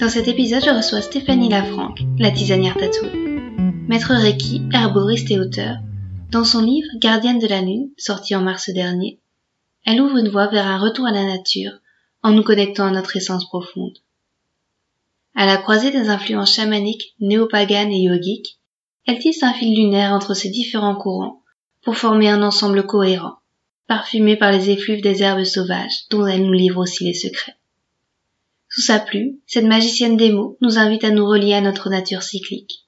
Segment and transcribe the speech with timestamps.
[0.00, 3.12] Dans cet épisode, je reçois Stéphanie Lafranc, la tisanière tatouée.
[3.86, 5.76] Maître Reiki, herboriste et auteur,
[6.30, 9.20] dans son livre Gardienne de la Lune, sorti en mars dernier,
[9.84, 11.72] elle ouvre une voie vers un retour à la nature
[12.22, 13.98] en nous connectant à notre essence profonde.
[15.34, 18.58] À la croisée des influences chamaniques, néopaganes et yogiques,
[19.06, 21.42] elle tisse un fil lunaire entre ces différents courants
[21.82, 23.34] pour former un ensemble cohérent,
[23.86, 27.59] parfumé par les effluves des herbes sauvages dont elle nous livre aussi les secrets.
[28.72, 32.22] Sous sa plume, cette magicienne des mots nous invite à nous relier à notre nature
[32.22, 32.86] cyclique,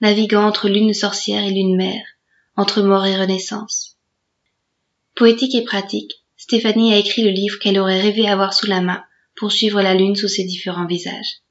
[0.00, 2.04] naviguant entre lune sorcière et lune mère,
[2.56, 3.96] entre mort et renaissance.
[5.14, 9.04] Poétique et pratique, Stéphanie a écrit le livre qu'elle aurait rêvé avoir sous la main
[9.36, 11.42] pour suivre la lune sous ses différents visages.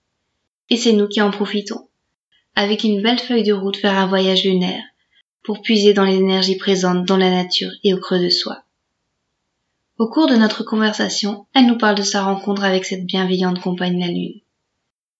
[0.69, 1.87] Et c'est nous qui en profitons,
[2.55, 4.83] avec une belle feuille de route vers un voyage lunaire,
[5.41, 8.65] pour puiser dans les énergies présentes dans la nature et au creux de soi.
[9.99, 13.99] Au cours de notre conversation, elle nous parle de sa rencontre avec cette bienveillante compagne
[13.99, 14.39] la Lune.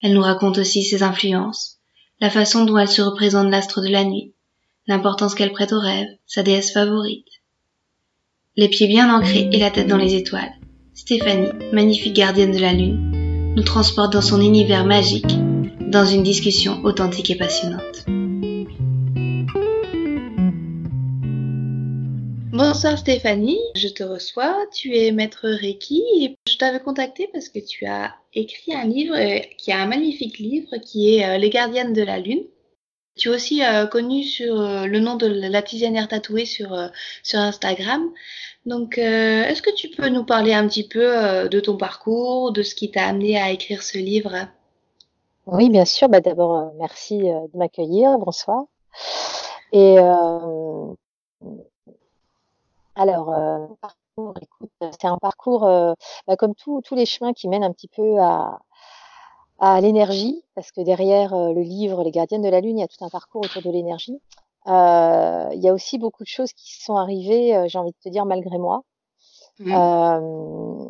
[0.02, 1.80] Elle nous raconte aussi ses influences,
[2.22, 4.32] la façon dont elle se représente l'astre de la nuit,
[4.88, 7.28] l'importance qu'elle prête aux rêves, sa déesse favorite.
[8.56, 10.54] Les pieds bien ancrés et la tête dans les étoiles,
[10.94, 15.38] Stéphanie, magnifique gardienne de la Lune, nous transporte dans son univers magique,
[15.82, 18.06] dans une discussion authentique et passionnante.
[22.60, 24.54] Bonsoir Stéphanie, je te reçois.
[24.74, 29.16] Tu es maître Reiki et je t'avais contacté parce que tu as écrit un livre
[29.16, 32.44] euh, qui est un magnifique livre qui est euh, Les gardiennes de la lune.
[33.16, 36.78] Tu es aussi euh, connu sur le nom de la tisanière tatouée sur,
[37.24, 38.12] sur Instagram.
[38.66, 42.76] Donc, est-ce que tu peux nous parler un petit peu de ton parcours, de ce
[42.76, 44.36] qui t'a amené à écrire ce livre?
[45.46, 46.10] Oui, bien sûr.
[46.10, 48.18] Bah, D'abord, merci de m'accueillir.
[48.18, 48.66] Bonsoir.
[49.72, 49.98] Et
[53.00, 53.66] alors, euh,
[55.00, 55.94] c'est un parcours euh,
[56.28, 58.60] bah, comme tous les chemins qui mènent un petit peu à,
[59.82, 62.90] l'énergie, parce que derrière euh, le livre Les gardiennes de la Lune, il y a
[62.90, 64.20] tout un parcours autour de l'énergie.
[64.66, 68.26] il y a aussi beaucoup de choses qui sont arrivées, j'ai envie de te dire,
[68.26, 68.84] malgré moi.
[69.62, 69.74] Mmh.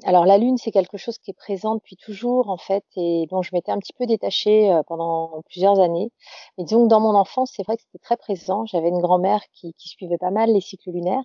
[0.05, 3.41] alors la lune, c'est quelque chose qui est présent depuis toujours en fait, et dont
[3.41, 6.11] je m'étais un petit peu détachée pendant plusieurs années.
[6.57, 8.67] Mais disons que dans mon enfance, c'est vrai que c'était très présent.
[8.67, 11.23] J'avais une grand-mère qui, qui, suivait pas mal les cycles lunaires,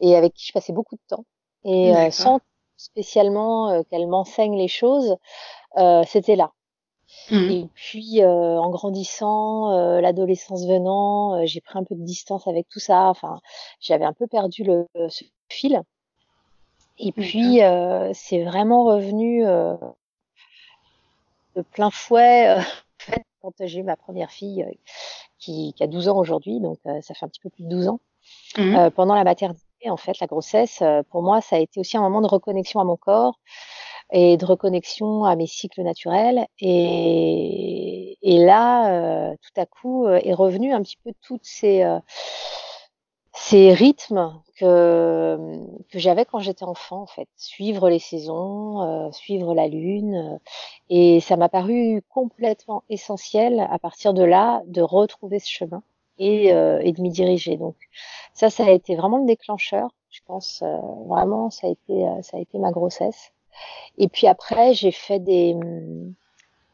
[0.00, 1.24] et avec qui je passais beaucoup de temps.
[1.64, 2.40] Et euh, sans
[2.76, 5.16] spécialement euh, qu'elle m'enseigne les choses,
[5.76, 6.52] euh, c'était là.
[7.30, 7.50] Mmh.
[7.50, 13.08] Et puis en grandissant, l'adolescence venant, j'ai pris un peu de distance avec tout ça.
[13.08, 13.40] Enfin,
[13.80, 15.82] j'avais un peu perdu le ce fil.
[16.98, 17.60] Et puis
[18.12, 19.42] c'est vraiment revenu
[21.56, 22.58] de plein fouet
[23.40, 24.66] quand j'ai eu ma première fille
[25.38, 27.88] qui, qui, a 12 ans aujourd'hui, donc ça fait un petit peu plus de 12
[27.88, 28.00] ans.
[28.56, 28.74] Mmh.
[28.74, 31.96] Euh, pendant la maternité, en fait, la grossesse, euh, pour moi, ça a été aussi
[31.96, 33.38] un moment de reconnexion à mon corps
[34.10, 36.46] et de reconnexion à mes cycles naturels.
[36.60, 41.84] Et, là, euh, tout à coup, est revenu un petit peu toutes ces,
[43.34, 45.60] ces rythmes que,
[45.90, 47.28] que j'avais quand j'étais enfant, en fait.
[47.36, 50.40] Suivre les saisons, suivre la lune.
[50.88, 55.82] et ça m'a paru complètement essentiel à partir de là de retrouver ce chemin
[56.18, 57.56] et, et de m'y diriger.
[57.56, 57.76] Donc,
[58.38, 59.90] ça, ça a été vraiment le déclencheur.
[60.10, 63.32] Je pense euh, vraiment, ça a été, euh, ça a été ma grossesse.
[63.98, 65.56] Et puis après, j'ai fait des,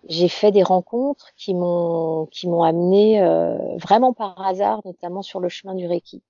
[0.09, 5.41] j'ai fait des rencontres qui m'ont, qui m'ont amené euh, vraiment par hasard, notamment sur
[5.41, 6.23] le chemin du Reiki.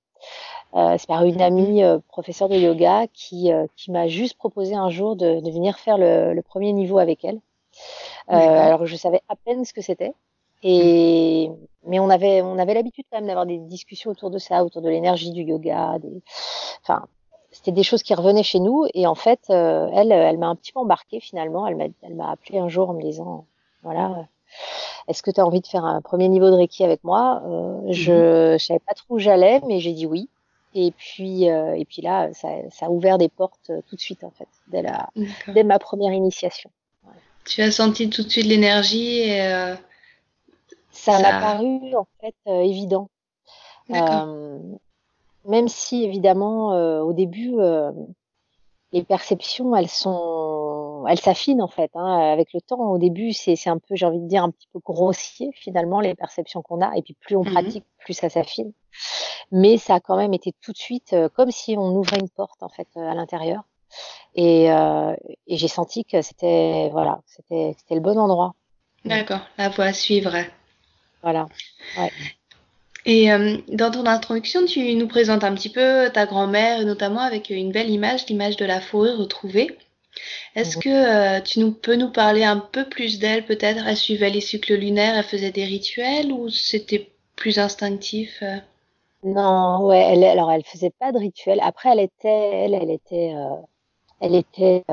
[0.73, 5.41] c'est par une amie professeure de yoga qui, qui m'a juste proposé un jour de,
[5.41, 7.41] de venir faire le, le, premier niveau avec elle.
[8.29, 10.15] alors je savais à peine ce que c'était.
[10.63, 11.64] Et on
[12.15, 15.31] avait on avait l'habitude quand même d'avoir des discussions autour de ça, autour de l'énergie
[15.31, 16.23] du yoga, des,
[16.83, 17.07] enfin
[17.51, 18.87] c'était des choses qui revenaient chez nous.
[18.95, 22.15] Et en fait euh, elle elle m'a un petit peu embarquée finalement, elle m'a elle
[22.15, 23.47] m'a appelé un jour en me disant
[23.83, 24.27] voilà
[25.09, 27.43] est-ce que tu as envie de faire un premier niveau de Reiki avec moi?
[27.45, 30.29] Euh, Je ne savais pas trop où j'allais, mais j'ai dit oui.
[30.75, 34.25] Et puis, euh, et puis là, ça, ça, a ouvert des portes tout de suite,
[34.25, 35.11] en fait, dès, la,
[35.49, 36.71] dès ma première initiation.
[37.45, 39.41] Tu as senti tout de suite l'énergie et
[40.95, 43.11] ça m'a paru en fait euh, évident.
[43.91, 44.59] Euh,
[45.45, 47.57] même si évidemment euh, au début
[48.93, 51.91] les perceptions, elles sont, elles s'affinent en fait.
[51.95, 54.69] Hein, avec le temps, au début, c'est un peu, j'ai envie de dire, un petit
[54.73, 56.97] peu grossier finalement les perceptions qu'on a.
[56.97, 58.73] Et puis plus on mmh pratique, plus ça s'affine.
[59.51, 62.63] Mais ça a quand même été tout de suite comme si on ouvrait une porte
[62.63, 63.65] en fait à l'intérieur.
[64.35, 65.15] Et, euh,
[65.47, 68.55] et j'ai senti que c'était voilà, c'était le bon endroit.
[69.05, 70.35] D'accord, la voie à suivre.
[71.25, 71.47] Voilà.
[71.99, 72.13] Ouais.
[73.07, 77.51] Et euh, dans ton introduction, tu nous présentes un petit peu ta grand-mère, notamment avec
[77.51, 79.77] une belle image, l'image de la fourrure retrouvée.
[80.55, 83.85] Est-ce que euh, tu nous, peux nous parler un peu plus d'elle peut-être?
[83.87, 88.59] Elle suivait les cycles lunaires, elle faisait des rituels ou c'était plus instinctif euh?
[89.25, 91.61] Non, ouais, elle, alors elle faisait pas de rituels.
[91.63, 93.35] Après, elle était, elle, elle était,
[94.21, 94.85] elle était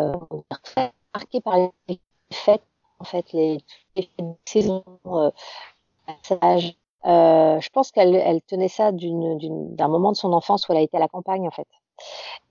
[0.64, 1.58] très marquée par
[1.90, 2.00] les
[2.32, 2.64] fêtes,
[3.00, 3.58] en fait, les,
[3.98, 4.10] les
[4.46, 4.84] saisons,
[7.06, 10.82] euh, je pense qu'elle elle tenait ça d'un moment de son enfance où elle a
[10.82, 11.68] été à la campagne en fait.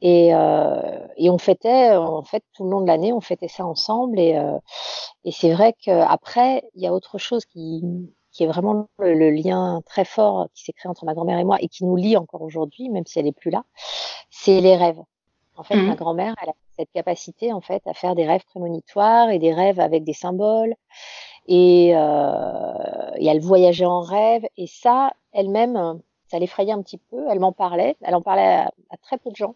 [0.01, 3.67] Et, euh, et on fêtait, en fait, tout le long de l'année, on fêtait ça
[3.67, 4.19] ensemble.
[4.19, 4.59] Et, euh,
[5.25, 7.83] et c'est vrai qu'après, il y a autre chose qui,
[8.33, 11.59] qui est vraiment le, lien très fort qui s'est créé entre ma grand-mère et moi
[11.61, 13.65] et qui nous lie encore aujourd'hui, même si elle est plus là.
[14.31, 15.01] C'est les rêves.
[15.57, 15.97] En fait, ma mmh.
[15.97, 19.81] grand-mère, elle a cette capacité en fait à faire des rêves prémonitoires et des rêves
[19.81, 20.75] avec des symboles
[21.47, 24.47] et, euh, et, elle voyageait en rêve.
[24.57, 27.27] Et ça, elle-même, ça l'effrayait un petit peu.
[27.31, 27.97] Elle m'en parlait.
[28.03, 29.55] Elle en parlait à, très peu de gens.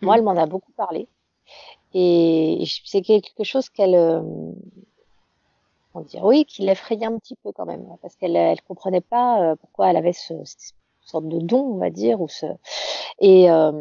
[0.00, 1.08] Moi, elle m'en a beaucoup parlé.
[1.94, 4.20] Et c'est quelque chose qu'elle, euh,
[5.94, 9.40] on dire, oui, qui l'effrayait un petit peu quand même, parce qu'elle, elle comprenait pas
[9.42, 12.46] euh, pourquoi elle avait ce, cette sorte de don, on va dire, ou ce,
[13.20, 13.72] et, euh,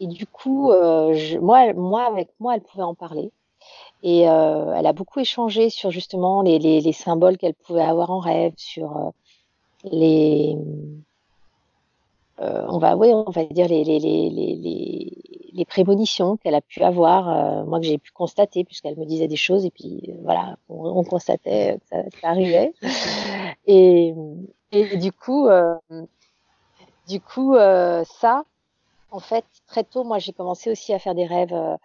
[0.00, 3.30] et du coup, euh, je, moi, moi, avec moi, elle pouvait en parler.
[4.02, 8.10] Et euh, elle a beaucoup échangé sur justement les, les, les symboles qu'elle pouvait avoir
[8.10, 9.10] en rêve, sur euh,
[9.84, 10.56] les,
[12.40, 15.12] euh, on va, oui, on va dire les, les, les, les,
[15.52, 19.28] les prémonitions qu'elle a pu avoir, euh, moi que j'ai pu constater, puisqu'elle me disait
[19.28, 22.72] des choses et puis voilà, on, on constatait que ça, ça arrivait.
[23.68, 24.14] Et,
[24.70, 25.48] et du coup,
[27.08, 28.44] du coup, ça,
[29.10, 31.76] en fait, très tôt, moi, j'ai commencé aussi à faire des rêves euh,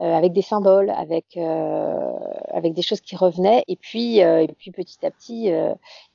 [0.00, 2.12] euh, avec des symboles, avec euh,
[2.50, 3.64] avec des choses qui revenaient.
[3.68, 5.50] Et puis, et puis petit à petit,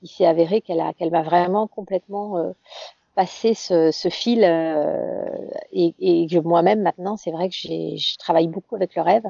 [0.02, 2.54] il s'est avéré qu'elle a, qu'elle m'a vraiment complètement
[3.16, 4.44] passé ce, ce fil.
[5.72, 9.26] et, et que moi-même, maintenant, c'est vrai que j'ai, je travaille beaucoup avec le rêve.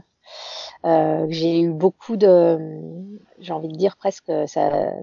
[1.29, 2.59] j'ai eu beaucoup de,
[3.39, 4.93] j'ai envie de dire presque ça.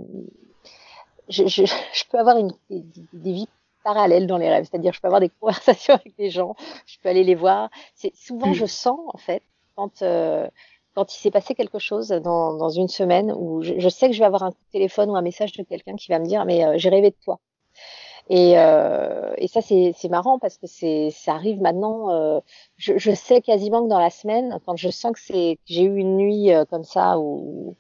[1.29, 3.49] Je, je, je peux avoir une, des, des vies
[3.89, 4.67] parallèle dans les rêves.
[4.71, 6.55] C'est-à-dire, je peux avoir des conversations avec des gens,
[6.87, 7.71] je peux aller les voir.
[7.95, 8.55] C'est souvent, mm.
[8.55, 9.43] je sens en fait
[9.77, 10.49] quand euh,
[10.95, 14.19] quand il s'est passé quelque chose dans, dans une semaine où je, sais que je
[14.19, 16.45] vais avoir un coup de téléphone ou un message de quelqu'un qui va me dire
[16.45, 17.39] mais euh, j'ai rêvé de toi.
[18.31, 22.43] Et, euh, et ça c'est marrant parce que c'est ça arrive maintenant.
[22.77, 25.97] Je, je, sais quasiment que dans la semaine, quand je sens que c'est j'ai eu
[25.97, 27.77] une nuit comme ça où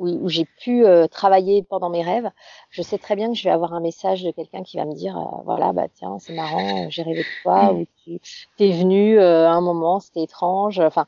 [0.00, 2.30] où, j'ai pu euh, travailler pendant mes rêves,
[2.70, 4.94] je sais très bien que je vais avoir un message de quelqu'un qui va me
[4.94, 7.80] dire euh, voilà bah tiens c'est marrant j'ai rêvé de toi mm.
[7.80, 8.20] ou tu
[8.58, 11.04] es venu euh, à un moment c'était étrange enfin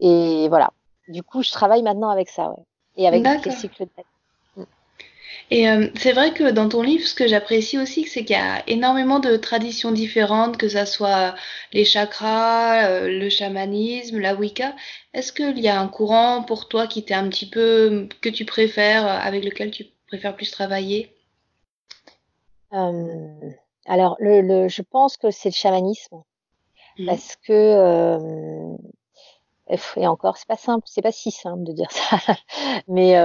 [0.00, 0.70] et voilà
[1.08, 2.64] du coup je travaille maintenant avec ça ouais.
[2.96, 3.90] et avec des cycles de.
[5.50, 8.38] Et euh, c'est vrai que dans ton livre, ce que j'apprécie aussi, c'est qu'il y
[8.38, 11.34] a énormément de traditions différentes, que ça soit
[11.72, 14.74] les chakras, euh, le chamanisme, la Wicca.
[15.12, 18.44] Est-ce qu'il y a un courant pour toi qui t'est un petit peu que tu
[18.44, 21.14] préfères, avec lequel tu préfères plus travailler?
[22.72, 23.50] Euh,
[23.86, 26.22] Alors, le, le, je pense que c'est le chamanisme,
[26.98, 27.06] mmh.
[27.06, 28.74] parce que
[29.96, 32.18] et encore, c'est pas simple, c'est pas si simple de dire ça,
[32.88, 33.16] mais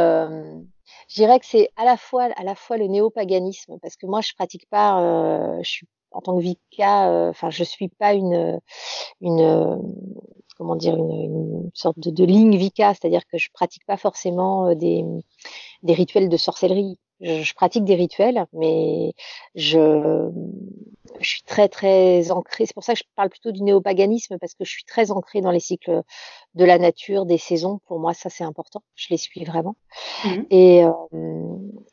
[1.10, 4.22] je dirais que c'est à la fois à la fois le néopaganisme parce que moi
[4.22, 8.14] je pratique pas euh, je suis en tant que vika euh, enfin je suis pas
[8.14, 8.60] une
[9.22, 9.80] une
[10.58, 14.68] comment dire une, une sorte de, de ligne vika c'est-à-dire que je pratique pas forcément
[14.68, 15.04] euh, des
[15.84, 19.14] des rituels de sorcellerie je, je pratique des rituels mais
[19.56, 20.30] je
[21.22, 22.66] je suis très très ancrée.
[22.66, 25.42] C'est pour ça que je parle plutôt du néopaganisme parce que je suis très ancrée
[25.42, 26.02] dans les cycles
[26.56, 27.80] de la nature, des saisons.
[27.88, 28.84] Pour moi, ça c'est important.
[28.96, 29.76] Je les suis vraiment
[30.26, 30.30] mmh.
[30.50, 30.92] et, euh,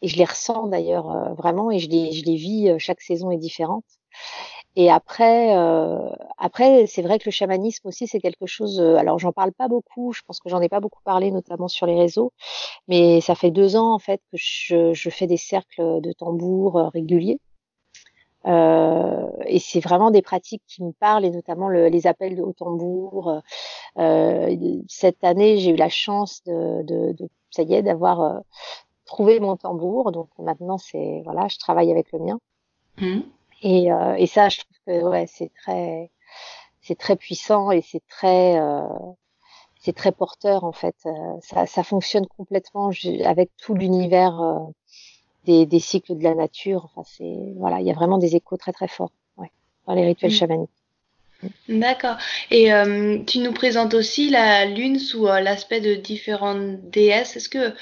[0.02, 2.70] et, je les ressens d'ailleurs euh, vraiment et je les je les vis.
[2.70, 3.84] Euh, chaque saison est différente.
[4.76, 8.80] Et après, euh, après, c'est vrai que le chamanisme aussi, c'est quelque chose.
[8.80, 10.12] alors, j'en parle pas beaucoup.
[10.12, 12.32] Je pense que j'en ai pas beaucoup parlé, notamment sur les réseaux.
[12.88, 16.90] Mais ça fait deux ans en fait que je, je fais des cercles de tambour
[16.92, 17.38] réguliers.
[18.46, 22.52] Euh, et c'est vraiment des pratiques qui me parlent, et notamment le, les appels haut
[22.52, 23.40] tambour.
[23.98, 28.38] Euh, cette année, j'ai eu la chance de, de, de ça y est, d'avoir euh,
[29.06, 30.12] trouvé mon tambour.
[30.12, 32.38] Donc maintenant, c'est voilà, je travaille avec le mien.
[32.98, 33.20] Mmh.
[33.64, 36.10] Et, euh, et ça, je trouve que ouais, c'est très
[36.82, 38.60] c'est très puissant et c'est très
[39.80, 40.94] c'est très porteur en fait.
[41.40, 42.90] ça, ça fonctionne complètement
[43.24, 44.38] avec tout l'univers
[45.46, 46.84] des, des, cycles de la nature.
[46.84, 49.50] Enfin, c'est voilà, il y a vraiment des échos très très forts ouais,
[49.86, 50.34] dans les rituels mmh.
[50.34, 50.70] chamaniques.
[51.68, 52.16] D'accord.
[52.50, 57.36] Et euh, tu nous présentes aussi la lune sous euh, l'aspect de différentes déesses.
[57.36, 57.74] Est-ce que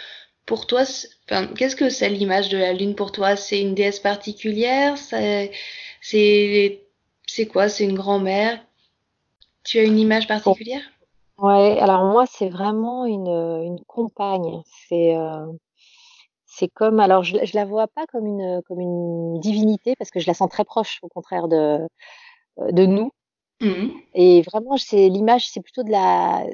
[0.46, 0.82] pour toi,
[1.24, 3.36] enfin, qu'est-ce que c'est l'image de la lune pour toi?
[3.36, 4.96] C'est une déesse particulière?
[4.98, 5.52] C'est
[7.50, 7.68] quoi?
[7.68, 8.64] C'est une grand-mère?
[9.64, 10.82] Tu as une image particulière?
[11.38, 11.78] Ouais.
[11.80, 14.62] Alors moi, c'est vraiment une, une compagne.
[14.88, 15.46] C'est euh,
[16.44, 20.20] c'est comme alors je, je la vois pas comme une comme une divinité parce que
[20.20, 21.78] je la sens très proche au contraire de
[22.58, 23.12] de nous
[23.62, 23.90] Mmh.
[24.14, 26.44] Et vraiment, c'est l'image, c'est plutôt de la,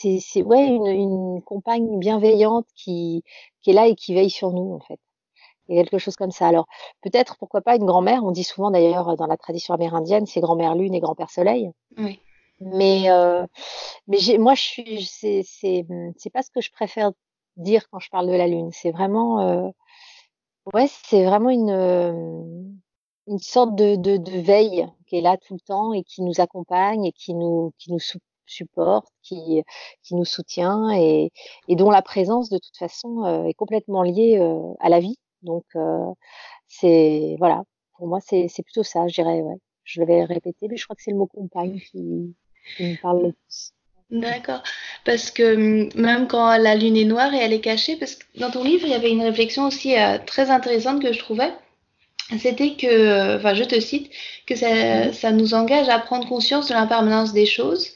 [0.00, 3.22] c'est, c'est ouais une, une, compagne bienveillante qui,
[3.62, 4.98] qui est là et qui veille sur nous en fait.
[5.68, 6.48] Il y a quelque chose comme ça.
[6.48, 6.66] Alors
[7.02, 8.24] peut-être pourquoi pas une grand-mère.
[8.24, 11.70] On dit souvent d'ailleurs dans la tradition amérindienne, c'est grand-mère lune et grand-père soleil.
[11.98, 12.20] Oui.
[12.60, 13.46] Mais euh,
[14.08, 17.12] mais j'ai, moi je suis, c'est c'est c'est pas ce que je préfère
[17.56, 18.70] dire quand je parle de la lune.
[18.72, 19.68] C'est vraiment euh,
[20.74, 22.80] ouais, c'est vraiment une
[23.26, 26.40] une sorte de, de, de, veille qui est là tout le temps et qui nous
[26.40, 28.00] accompagne et qui nous, qui nous
[28.50, 29.62] supporte, qui,
[30.02, 31.30] qui nous soutient et,
[31.68, 35.18] et dont la présence de toute façon euh, est complètement liée euh, à la vie.
[35.42, 36.06] Donc euh,
[36.66, 37.62] c'est voilà,
[37.96, 39.40] pour moi c'est plutôt ça, je dirais.
[39.40, 39.56] Ouais.
[39.84, 42.34] Je l'avais répété, mais je crois que c'est le mot compagne qui,
[42.76, 43.72] qui me parle le plus.
[44.10, 44.62] D'accord.
[45.04, 48.24] Parce que hum, même quand la lune est noire et elle est cachée, parce que
[48.38, 49.94] dans ton livre, il y avait une réflexion aussi
[50.26, 51.52] très intéressante que je trouvais
[52.38, 54.10] c'était que, enfin je te cite,
[54.46, 57.88] que ça, ça, nous engage à prendre conscience de l'impermanence des choses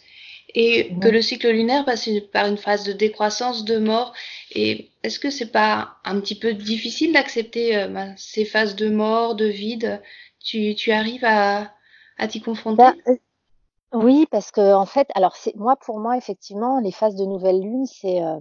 [0.55, 4.13] et que le cycle lunaire passe par une phase de décroissance, de mort.
[4.53, 8.89] Et est-ce que c'est pas un petit peu difficile d'accepter euh, bah, ces phases de
[8.89, 10.01] mort, de vide?
[10.39, 11.73] Tu, tu arrives à,
[12.19, 12.85] à t'y confronter?
[13.09, 13.17] Euh,
[13.95, 17.61] Oui, parce que en fait, alors c'est moi pour moi effectivement les phases de nouvelle
[17.61, 18.41] lune c'est euh,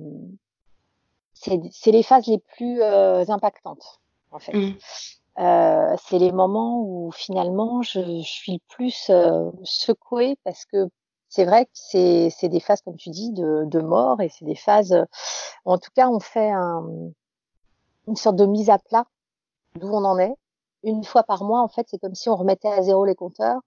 [1.33, 4.01] c'est les phases les plus euh, impactantes
[4.31, 4.53] en fait.
[4.53, 4.73] Mmh.
[5.39, 10.89] Euh, c'est les moments où finalement je, je suis plus euh, secouée parce que
[11.33, 14.55] c'est vrai que c'est, des phases, comme tu dis, de, de mort et c'est des
[14.55, 14.95] phases.
[15.65, 16.83] en tout cas, on fait un,
[18.07, 19.05] une sorte de mise à plat
[19.75, 20.35] d'où on en est.
[20.83, 23.61] Une fois par mois, en fait, c'est comme si on remettait à zéro les compteurs.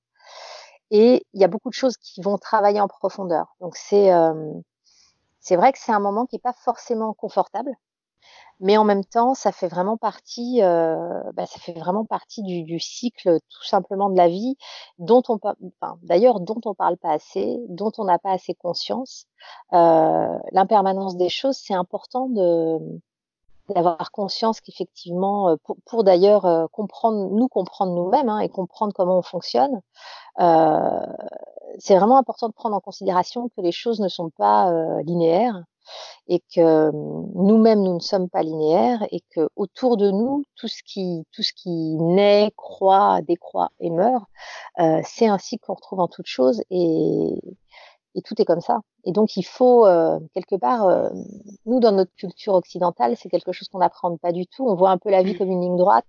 [0.92, 3.56] Et il y a beaucoup de choses qui vont travailler en profondeur.
[3.61, 4.52] Donc c'est euh,
[5.40, 7.73] c'est vrai que c'est un moment qui est pas forcément confortable
[8.61, 12.62] mais en même temps, ça fait vraiment partie, euh, bah, ça fait vraiment partie du,
[12.64, 14.56] du, cycle tout simplement de la vie,
[14.99, 15.38] dont on,
[16.02, 19.26] d'ailleurs, dont on parle pas assez, dont on n'a pas assez conscience.
[19.75, 22.78] Euh, L'impermanence des choses, c'est important de
[23.75, 28.92] d'avoir conscience qu'effectivement, euh, pour, pour d'ailleurs euh, comprendre, nous comprendre nous-mêmes hein, et comprendre
[28.95, 29.80] comment on fonctionne,
[30.40, 31.00] euh,
[31.78, 35.64] c'est vraiment important de prendre en considération que les choses ne sont pas euh, linéaires
[36.28, 36.90] et que
[37.34, 41.42] nous-mêmes nous ne sommes pas linéaires et que autour de nous tout ce qui tout
[41.42, 44.24] ce qui naît, croît, décroît et meurt,
[44.80, 47.40] euh, c'est ainsi qu'on retrouve en toute chose et,
[48.14, 48.80] et tout est comme ça.
[49.04, 51.10] Et donc il faut euh, quelque part, euh,
[51.66, 54.66] nous dans notre culture occidentale, c'est quelque chose qu'on n'apprend pas du tout.
[54.68, 55.38] On voit un peu la vie mmh.
[55.38, 56.06] comme une ligne droite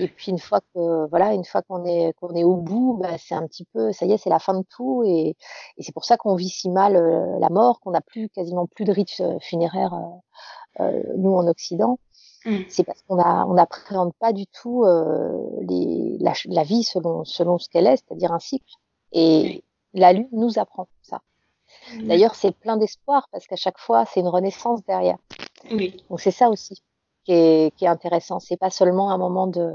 [0.00, 3.16] et puis une fois que voilà, une fois qu'on est qu'on est au bout, bah,
[3.18, 5.36] c'est un petit peu, ça y est, c'est la fin de tout, et,
[5.76, 8.66] et c'est pour ça qu'on vit si mal euh, la mort, qu'on n'a plus quasiment
[8.66, 9.94] plus de rites euh, funéraires
[10.80, 11.98] euh, nous en Occident.
[12.44, 12.58] Mmh.
[12.68, 14.84] C'est parce qu'on a on n'appréhende pas du tout
[15.62, 18.74] les, la, la, vie selon selon ce qu'elle est, c'est-à-dire un cycle.
[19.12, 21.20] Et la lune nous apprend ça.
[21.94, 22.08] Mmh.
[22.08, 25.16] D'ailleurs, c'est plein d'espoir parce qu'à chaque fois, c'est une renaissance derrière.
[25.70, 26.04] Oui.
[26.10, 26.82] Donc c'est ça aussi
[27.24, 28.40] qui est, qui est intéressant.
[28.40, 29.74] C'est pas seulement un moment de,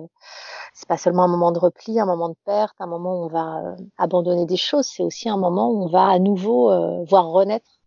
[0.73, 3.27] c'est pas seulement un moment de repli, un moment de perte, un moment où on
[3.27, 4.87] va euh, abandonner des choses.
[4.87, 7.79] C'est aussi un moment où on va à nouveau euh, voir renaître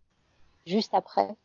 [0.65, 1.35] juste après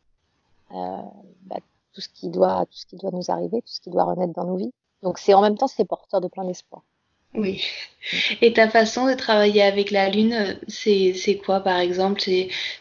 [0.71, 1.01] euh,
[1.43, 1.57] bah,
[1.93, 4.33] tout ce qui doit, tout ce qui doit nous arriver, tout ce qui doit renaître
[4.33, 4.73] dans nos vies.
[5.01, 6.83] Donc c'est en même temps c'est porteur de plein d'espoir.
[7.33, 7.61] Oui.
[8.41, 12.21] Et ta façon de travailler avec la Lune, c'est, c'est quoi par exemple?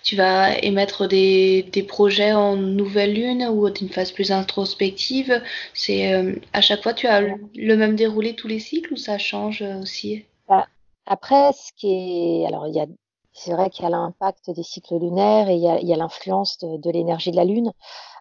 [0.02, 5.42] Tu vas émettre des, des projets en nouvelle Lune ou d'une phase plus introspective?
[5.74, 9.18] C'est euh, À chaque fois, tu as le même déroulé tous les cycles ou ça
[9.18, 10.24] change aussi?
[10.48, 10.66] Bah,
[11.06, 12.46] Après, ce qui est.
[12.46, 12.86] Alors, il y a.
[13.32, 16.76] C'est vrai qu'il y a l'impact des cycles lunaires et il y a, l'influence de,
[16.76, 17.72] de l'énergie de la Lune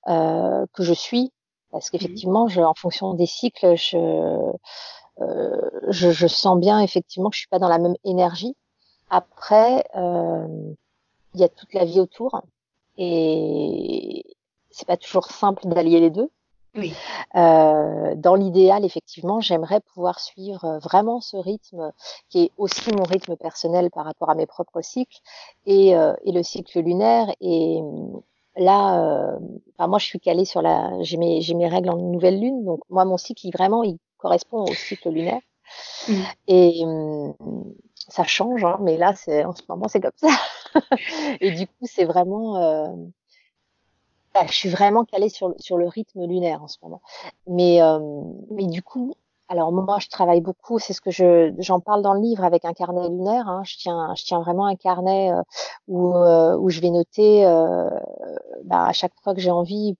[0.08, 1.32] euh, que je suis.
[1.72, 4.52] Parce mmh qu'effectivement, en fonction des cycles, je, euh,
[5.90, 8.56] je, je, sens bien effectivement que je suis pas dans la même énergie.
[9.10, 10.48] Après, euh,
[11.34, 12.42] il y a toute la vie autour
[12.98, 14.26] et
[14.72, 16.30] c'est pas toujours simple d'allier les deux.
[16.76, 16.94] Oui.
[17.36, 21.92] Euh, dans l'idéal, effectivement, j'aimerais pouvoir suivre euh, vraiment ce rythme
[22.30, 25.18] qui est aussi mon rythme personnel par rapport à mes propres cycles
[25.66, 27.34] et, euh, et le cycle lunaire.
[27.42, 27.82] Et
[28.58, 29.40] là,
[29.80, 32.82] moi, je suis calée sur la, j'ai mes, j'ai mes règles en nouvelle lune, donc
[32.90, 35.42] moi, mon cycle, il, vraiment, il correspond au cycle lunaire.
[36.08, 36.14] Mmh.
[36.48, 36.84] Et
[38.10, 40.30] ça change, hein, mais là, c'est en ce moment, c'est comme ça.
[41.42, 42.96] et du coup, c'est vraiment
[44.38, 47.02] bah, je suis vraiment calée sur, sur le rythme lunaire en ce moment.
[47.48, 48.00] Mais, euh,
[48.52, 49.16] mais du coup,
[49.50, 52.64] alors moi, je travaille beaucoup, c'est ce que je j'en parle dans le livre avec
[52.64, 53.48] un carnet lunaire.
[53.48, 53.64] Hein.
[53.66, 55.42] Je tiens je tiens vraiment un carnet euh,
[55.88, 57.46] où euh, où je vais noter
[58.66, 59.96] bah, à chaque fois que j'ai envie,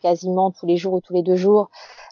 [0.00, 1.70] quasiment tous les jours ou tous les deux jours,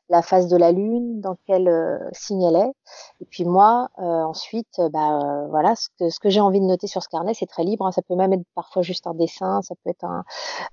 [0.09, 2.73] la phase de la lune, dans quel euh, signe elle est.
[3.21, 6.65] Et puis moi, euh, ensuite, euh, bah, voilà, ce que, ce que j'ai envie de
[6.65, 7.87] noter sur ce carnet, c'est très libre.
[7.87, 7.93] Hein.
[7.93, 10.25] Ça peut même être parfois juste un dessin, ça peut être un,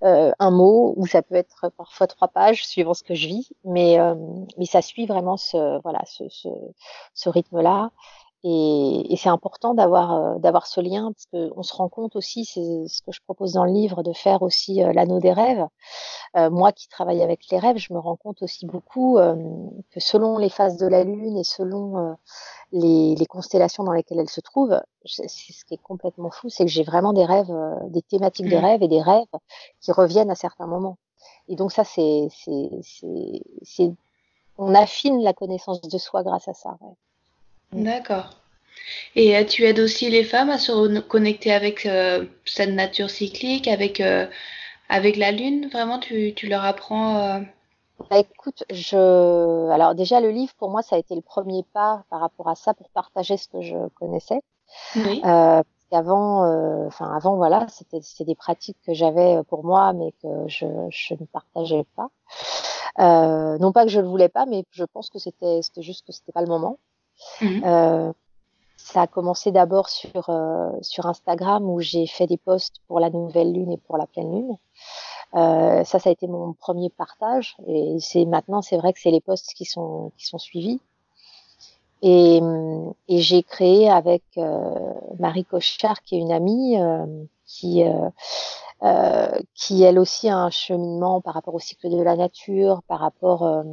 [0.01, 3.49] un mot, ou ça peut être parfois trois pages, suivant ce que je vis.
[3.63, 3.97] Mais,
[4.57, 6.49] mais ça suit vraiment ce, voilà, ce, ce,
[7.13, 7.91] ce rythme-là.
[8.47, 12.45] Et, et c'est important d'avoir euh, d'avoir ce lien parce qu'on se rend compte aussi,
[12.45, 15.65] c'est ce que je propose dans le livre, de faire aussi euh, l'anneau des rêves.
[16.37, 20.37] Euh, moi qui travaille avec les rêves, je me rends compte aussi beaucoup que selon
[20.37, 22.15] les phases de la lune et selon
[22.71, 26.65] les, les, constellations dans lesquelles elle se trouve, c'est ce qui est complètement fou, c'est
[26.65, 27.51] que j'ai vraiment des rêves,
[27.89, 28.65] des thématiques de mmh.
[28.65, 29.25] rêves et des rêves
[29.81, 30.97] qui reviennent à certains moments.
[31.47, 33.93] Et donc ça, c'est c'est
[34.57, 36.77] on affine la connaissance de soi grâce à ça.
[36.81, 36.95] Ouais.
[37.75, 37.83] Mm.
[37.83, 38.29] D'accord.
[39.15, 43.67] Et euh, tu aides aussi les femmes à se reconnecter avec euh, cette nature cyclique,
[43.67, 44.27] avec, euh,
[44.89, 45.69] avec la lune?
[45.71, 47.41] Vraiment, tu, tu leur apprends
[48.09, 52.03] bah, écoute, je alors déjà le livre pour moi ça a été le premier pas
[52.09, 54.41] par rapport à ça pour partager ce que je connaissais.
[54.97, 55.21] Oui.
[55.91, 56.43] Avant,
[56.87, 61.25] enfin avant voilà, c'était des pratiques que j'avais pour moi mais que je, je ne
[61.25, 62.09] partageais pas.
[62.99, 66.11] Non pas que je le voulais pas, mais je pense que c'était c'était juste que
[66.11, 66.77] c'était pas le moment.
[67.41, 67.61] Mhm.
[67.65, 68.13] Euh,
[68.77, 73.09] ça a commencé d'abord sur, euh, sur Instagram où j'ai fait des posts pour la
[73.09, 74.57] nouvelle lune et pour la pleine lune.
[75.33, 77.57] Euh, ça, ça a été mon premier partage.
[77.67, 80.79] Et c'est maintenant, c'est vrai que c'est les posts qui sont qui sont suivis.
[82.01, 82.39] Et,
[83.07, 84.23] et j'ai créé avec
[85.17, 86.77] Marie Cochard, qui est une amie,
[87.47, 87.83] qui
[89.53, 93.43] qui elle aussi a un cheminement par rapport au cycle de la nature, par rapport
[93.43, 93.63] euh,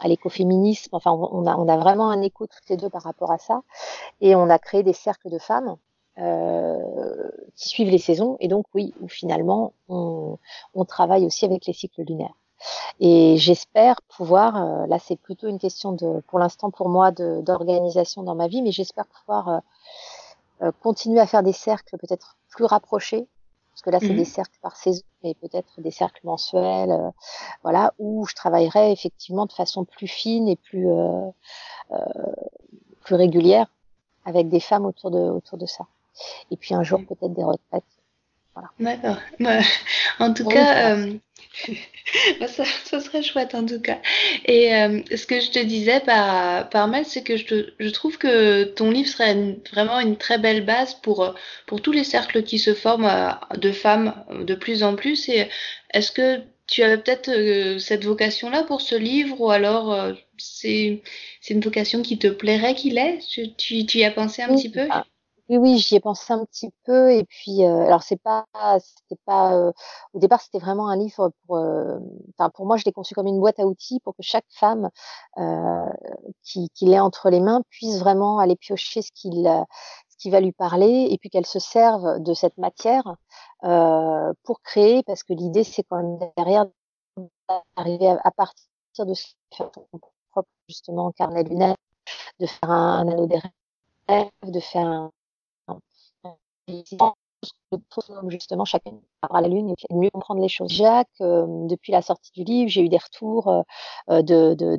[0.00, 0.90] à l'écoféminisme.
[0.92, 3.62] Enfin, on a, vraiment un écho toutes les deux par rapport à ça.
[4.20, 5.76] Et on a créé des cercles de femmes
[6.18, 8.36] euh, qui suivent les saisons.
[8.40, 10.38] Et donc, oui, finalement, on,
[10.86, 12.34] travaille aussi avec les cycles lunaires.
[12.98, 18.24] Et j'espère pouvoir, euh, là c'est plutôt une question de, pour l'instant pour moi, d'organisation
[18.24, 19.60] dans ma vie, mais j'espère pouvoir
[20.62, 23.28] euh, continuer à faire des cercles peut-être plus rapprochés
[23.78, 24.34] parce que là c'est des mmh.
[24.34, 27.10] cercles par saison et peut-être des cercles mensuels, euh,
[27.62, 31.28] voilà, où je travaillerai effectivement de façon plus fine et plus euh,
[31.92, 31.96] euh,
[33.04, 33.68] plus régulière
[34.24, 35.86] avec des femmes autour de autour de ça.
[36.50, 37.06] Et puis un jour mmh.
[37.06, 37.84] peut-être des retraites
[38.80, 39.18] D'accord.
[39.38, 39.60] Bah,
[40.18, 40.96] en tout cas,
[41.68, 41.74] euh,
[42.40, 42.64] bah, ça,
[43.00, 44.00] serait chouette en tout cas.
[44.44, 48.18] Et euh, ce que je te disais par, par mail, c'est que je, je trouve
[48.18, 51.34] que ton livre serait vraiment une très belle base pour,
[51.66, 55.28] pour tous les cercles qui se forment euh, de femmes de plus en plus.
[55.28, 55.48] Et
[55.92, 61.02] est-ce que tu avais peut-être cette vocation-là pour ce livre ou alors c'est
[61.40, 64.54] c'est une vocation qui te plairait qu'il ait tu, tu, tu, y as pensé un
[64.54, 64.86] petit peu?
[64.90, 65.06] Ah,
[65.48, 68.44] oui, oui, j'y ai pensé un petit peu et puis euh, alors c'est pas
[68.80, 69.72] c'était pas euh,
[70.12, 71.98] au départ c'était vraiment un livre pour euh,
[72.34, 74.90] enfin pour moi je l'ai conçu comme une boîte à outils pour que chaque femme
[76.42, 79.48] qui, qui l'ait entre les mains puisse vraiment aller piocher ce qu'il
[80.18, 83.16] qui va lui parler et puis qu'elle se serve de cette matière
[83.62, 86.66] pour créer parce que l'idée c'est quand même derrière
[87.76, 89.86] d'arriver à, partir de ce faire ton
[90.30, 91.76] propre justement carnet lunaire
[92.38, 93.38] de faire un, un anneau des
[94.08, 95.10] rêves de faire un,
[98.28, 100.70] justement chacun à la lune mieux comprendre les choses.
[100.70, 103.62] Jacques, euh, depuis la sortie du livre, j'ai eu des retours euh,
[104.10, 104.76] euh, de,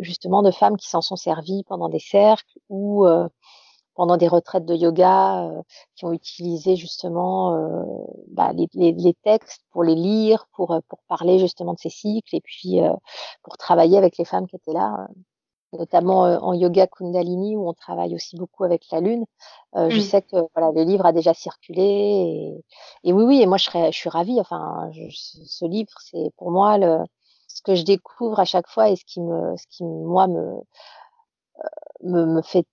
[0.00, 3.06] justement de femmes qui s'en sont servies pendant des cercles ou
[3.94, 5.50] pendant des retraites de yoga,
[5.96, 7.84] qui ont utilisé justement
[8.28, 12.36] bah, les, les, les, textes pour les lire, pour pour parler justement de ces cycles
[12.36, 12.78] et puis
[13.42, 15.08] pour travailler avec les femmes qui étaient là
[15.72, 19.24] notamment euh, en yoga Kundalini où on travaille aussi beaucoup avec la lune.
[19.76, 20.00] Euh, Je mmh.
[20.00, 22.64] sais que voilà, le livre a déjà circulé et,
[23.04, 24.40] et oui, oui, et moi je, serais, je suis ravie.
[24.40, 26.98] Enfin, je, ce livre, c'est pour moi le,
[27.48, 30.60] ce que je découvre à chaque fois et ce qui me, ce qui moi me,
[32.02, 32.66] me, me fait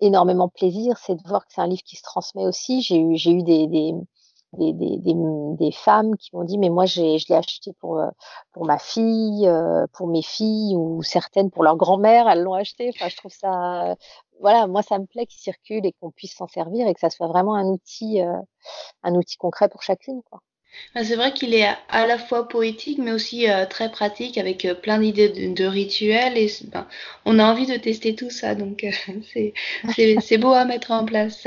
[0.00, 2.82] énormément plaisir, c'est de voir que c'est un livre qui se transmet aussi.
[2.82, 3.94] J'ai eu, j'ai eu des, des,
[4.52, 5.14] des, des, des,
[5.58, 8.02] des, femmes qui m'ont dit mais moi j'ai je l'ai acheté pour
[8.52, 9.48] pour ma fille
[9.92, 13.94] pour mes filles ou certaines pour leur grand-mère elles l'ont acheté enfin je trouve ça
[14.40, 17.10] voilà moi ça me plaît qu'il circule et qu'on puisse s'en servir et que ça
[17.10, 18.20] soit vraiment un outil
[19.02, 20.40] un outil concret pour chacune quoi
[20.94, 24.64] bah, c'est vrai qu'il est à la fois poétique, mais aussi euh, très pratique, avec
[24.64, 26.36] euh, plein d'idées de, rituels.
[26.36, 26.86] Et ben,
[27.24, 29.50] on a envie de tester tout ça, donc euh,
[30.20, 31.46] c'est beau à mettre en place.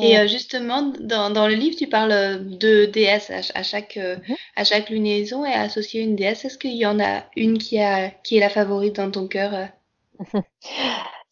[0.00, 4.36] Et justement, dans, dans, le livre, tu parles de déesses à, chaque, mhm.
[4.56, 6.44] à chaque lunaison et associer une déesse.
[6.44, 9.68] Est-ce qu'il y en a une qui, a, qui est la favorite dans ton cœur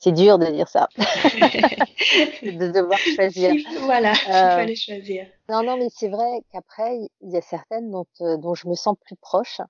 [0.02, 3.52] C'est dur de dire ça, de devoir choisir.
[3.82, 5.26] voilà, il euh, fallait choisir.
[5.50, 8.74] Non, non, mais c'est vrai qu'après, il y a certaines dont, euh, dont je me
[8.74, 9.60] sens plus proche.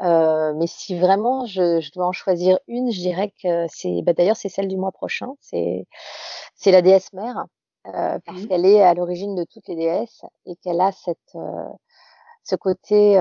[0.00, 4.14] Euh, mais si vraiment je, je, dois en choisir une, je dirais que c'est, bah,
[4.14, 5.34] d'ailleurs, c'est celle du mois prochain.
[5.40, 5.86] C'est,
[6.54, 7.44] c'est la déesse mère,
[7.94, 8.48] euh, parce mmh.
[8.48, 11.68] qu'elle est à l'origine de toutes les déesses et qu'elle a cette, euh,
[12.44, 13.20] ce côté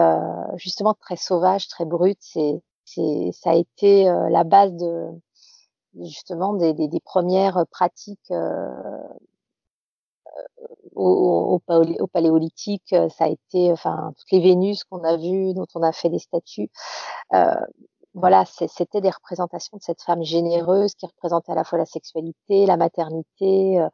[0.55, 2.17] justement très sauvage, très brut.
[2.21, 5.09] C'est, c'est, ça a été la base de
[5.99, 8.69] justement des, des, des premières pratiques euh,
[10.95, 15.67] au, au, au, paléolithique, ça a été, enfin, toutes les Vénus qu'on a vues, dont
[15.75, 16.69] on a fait des statues,
[17.33, 17.55] euh,
[18.13, 22.65] voilà, c'était des représentations de cette femme généreuse qui représentait à la fois la sexualité,
[22.65, 23.89] la maternité, euh, euh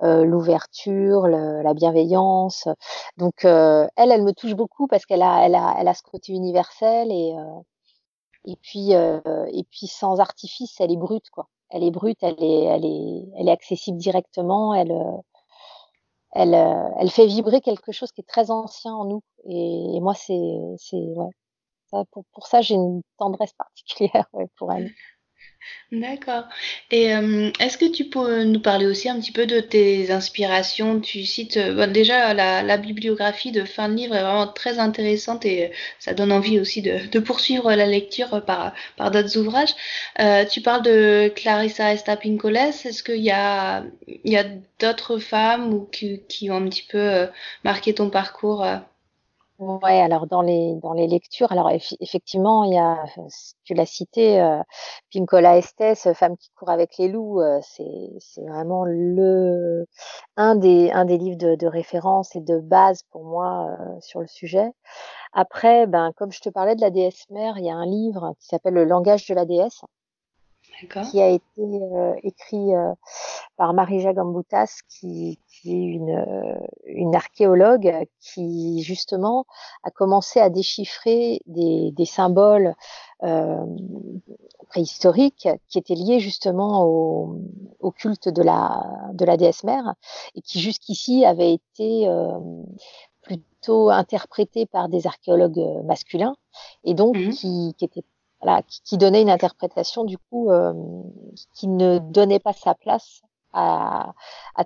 [0.00, 2.68] l'ouverture, la bienveillance.
[3.16, 6.02] Donc, euh, elle, elle me touche beaucoup parce qu'elle a, elle a, elle a ce
[6.02, 7.60] côté universel et, euh,
[8.46, 9.20] et puis, euh,
[9.52, 11.48] et puis sans artifice, elle est brute, quoi.
[11.68, 14.72] Elle est brute, elle est, elle est, elle est accessible directement.
[14.72, 15.16] Elle, euh,
[16.32, 19.22] elle, euh, elle fait vibrer quelque chose qui est très ancien en nous.
[19.48, 21.30] Et, moi, c'est, c'est, ouais.
[22.12, 24.90] pour, pour ça, j'ai une tendresse particulière ouais, pour elle.
[25.92, 26.44] D'accord.
[26.90, 31.00] Et euh, est-ce que tu peux nous parler aussi un petit peu de tes inspirations?
[31.00, 35.44] Tu cites euh, déjà la, la bibliographie de fin de livre est vraiment très intéressante
[35.46, 35.68] et euh,
[36.00, 39.74] ça donne envie aussi de, de poursuivre la lecture par, par d'autres ouvrages.
[40.18, 42.56] Euh, tu parles de Clarissa Estapincoles.
[42.56, 43.84] Est-ce qu'il y a,
[44.24, 44.44] y a
[44.80, 47.28] d'autres femmes ou qui, qui ont un petit peu
[47.64, 48.66] marqué ton parcours?
[49.58, 53.02] Ouais, alors dans les dans les lectures, alors effectivement, il y a,
[53.64, 54.62] tu l'as cité, euh,
[55.10, 59.86] Pincola Estes, Femme qui court avec les loups, euh, c'est c'est vraiment le
[60.36, 64.20] un des un des livres de, de référence et de base pour moi euh, sur
[64.20, 64.70] le sujet.
[65.32, 68.34] Après, ben comme je te parlais de la déesse mère, il y a un livre
[68.40, 69.82] qui s'appelle Le langage de la déesse
[71.10, 72.92] qui a été euh, écrit euh,
[73.56, 79.46] par Marija Gamboutas, qui, qui est une, euh, une, archéologue qui justement
[79.82, 82.74] a commencé à déchiffrer des, des symboles
[84.68, 87.40] préhistoriques qui étaient liés justement au,
[87.80, 88.84] au, culte de la,
[89.14, 89.94] de la déesse mère
[90.34, 92.06] et qui jusqu'ici avaient été
[93.22, 96.36] plutôt interprétés par des archéologues masculins
[96.84, 98.04] et donc mmh qui, qui étaient
[98.84, 100.72] qui, donnait une interprétation du coup euh,
[101.54, 104.12] qui ne donnait pas sa place à,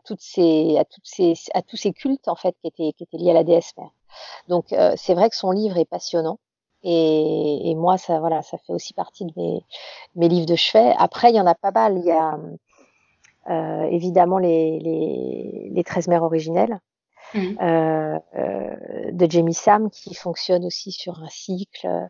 [0.05, 3.19] toutes ces, à toutes ces, à tous ces cultes en fait qui étaient, qui étaient
[3.19, 3.91] liés à la déesse mère.
[4.49, 6.39] Donc euh, c'est vrai que son livre est passionnant.
[6.83, 9.63] Et, et, moi, ça, voilà, ça fait aussi partie de mes,
[10.17, 10.95] mes livres de chevet.
[10.99, 11.99] Après, il y en a pas mal.
[11.99, 12.39] Il y a
[13.51, 16.81] euh, évidemment les, les, les 13 mères originelles,
[17.35, 17.59] Mmh.
[17.61, 22.09] Euh, euh, de Jamie Sam qui fonctionne aussi sur un cycle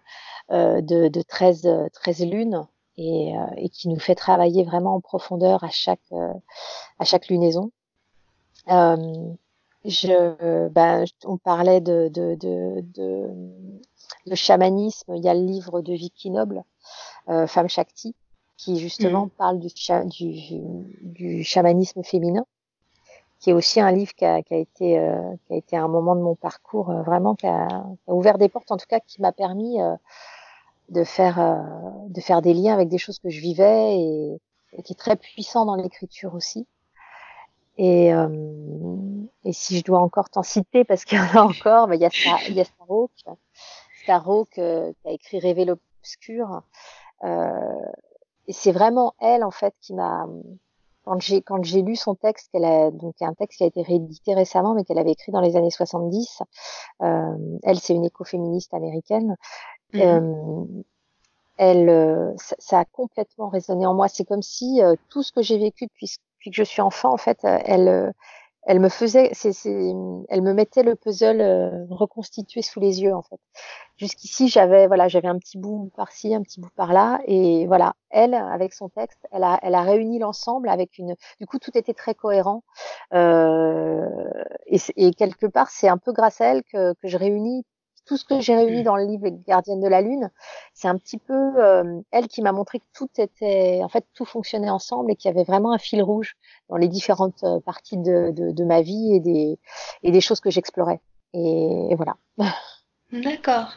[0.51, 5.01] euh, de, de 13, 13 lunes et, euh, et, qui nous fait travailler vraiment en
[5.01, 6.33] profondeur à chaque, euh,
[6.99, 7.71] à chaque lunaison.
[8.67, 13.31] je, ben, on parlait de, de, de, de,
[14.27, 15.15] de, chamanisme.
[15.15, 16.65] Il y a le livre de Vicky Noble,
[17.47, 18.15] Femme Shakti,
[18.57, 19.31] qui justement mmh.
[19.31, 19.69] parle du,
[20.07, 20.63] du,
[21.03, 22.47] du, chamanisme féminin
[23.41, 25.89] qui est aussi un livre qui a, qui a été euh, qui a été un
[25.89, 27.67] moment de mon parcours euh, vraiment qui a,
[28.05, 29.97] qui a, ouvert des portes en tout cas qui m'a permis euh,
[30.91, 31.57] de faire euh,
[32.09, 34.41] de faire des liens avec des choses que je vivais et,
[34.75, 36.67] et qui est très puissant dans l'écriture aussi.
[37.79, 38.11] Et,
[39.45, 42.05] et si je dois encore t'en citer parce qu'il y en a encore il y
[42.05, 42.65] a Star, il y a
[44.03, 46.63] Starhawk qui a écrit Rêver l'obscur
[47.25, 50.27] et c'est vraiment elle en fait qui m'a
[51.11, 53.83] quand j'ai quand j'ai lu son texte, qu'elle a donc un texte qui a été
[53.83, 56.43] réédité récemment, mais qu'elle avait écrit dans les années 70.
[57.03, 59.35] Euh, elle, c'est une écoféministe américaine.
[59.93, 60.01] Mmh.
[60.01, 60.65] Euh,
[61.57, 64.07] elle, euh, ça, ça, a complètement résonné en moi.
[64.07, 67.13] C'est comme si euh, tout ce que j'ai vécu depuis, depuis, que je suis enfant,
[67.13, 68.13] en fait, elle,
[68.71, 69.51] elle me faisait, c'est,
[70.29, 73.41] elle me mettait le puzzle euh, reconstitué sous les yeux en fait.
[73.97, 78.33] Jusqu'ici, j'avais voilà, j'avais un petit bout par-ci, un petit bout par-là, et voilà, elle
[78.33, 81.17] avec son texte, elle a, elle a réuni l'ensemble avec une.
[81.41, 82.63] Du coup, tout était très cohérent,
[83.13, 84.07] euh,
[84.67, 87.65] et, et, quelque part, c'est un peu grâce à elle que, que je réunis
[88.07, 90.31] tout ce que j'ai réuni dans le livre Gardienne de la Lune,
[90.75, 94.25] c'est un petit peu euh, elle qui m'a montré que tout était, en fait, tout
[94.25, 96.37] fonctionnait ensemble et qu'il y avait vraiment un fil rouge
[96.69, 99.59] dans les différentes euh, parties de, de, de ma vie et des,
[100.03, 101.01] et des choses que j'explorais.
[101.33, 102.17] Et, et, voilà.
[103.13, 103.73] D'accord.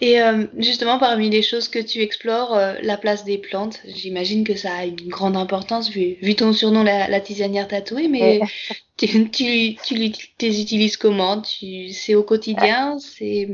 [0.00, 4.44] Et euh, justement, parmi les choses que tu explores, euh, la place des plantes, j'imagine
[4.44, 8.40] que ça a une grande importance vu, vu ton surnom, la, la tisanière tatouée, mais
[8.96, 11.42] tu, tu, tu, les utilises comment?
[11.42, 12.98] Tu, C'est au quotidien?
[12.98, 13.48] C'est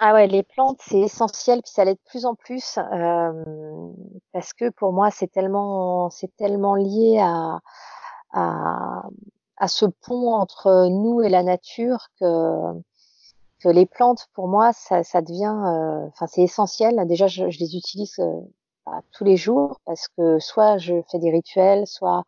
[0.00, 3.32] ah ouais, les plantes, c'est essentiel, puis ça l'est de plus en plus, euh,
[4.32, 7.58] parce que pour moi, c'est tellement, c'est tellement lié à,
[8.32, 9.02] à,
[9.56, 12.82] à, ce pont entre nous et la nature que, que
[13.64, 17.04] les plantes, pour moi, ça, ça devient, euh, enfin, c'est essentiel.
[17.06, 18.40] Déjà, je, je les utilise euh,
[18.86, 22.24] bah, tous les jours parce que soit je fais des rituels, soit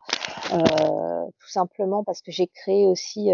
[0.53, 3.31] euh, tout simplement parce que j'ai créé aussi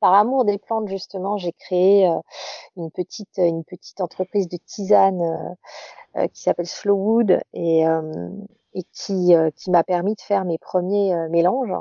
[0.00, 2.14] par amour des plantes justement, j'ai créé euh,
[2.76, 5.56] une petite une petite entreprise de tisane
[6.32, 7.84] qui s'appelle Slowwood et
[8.74, 11.74] et qui qui m'a permis de faire mes premiers mélanges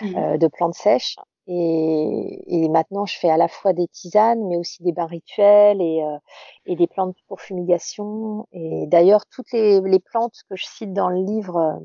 [0.00, 0.38] mmh.
[0.38, 4.82] de plantes sèches et, et, maintenant, je fais à la fois des tisanes, mais aussi
[4.82, 6.02] des bains rituels et,
[6.66, 8.46] et des plantes pour fumigation.
[8.52, 11.82] Et d'ailleurs, toutes les, les, plantes que je cite dans le livre